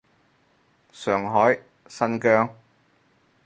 [0.91, 2.49] 上海，新疆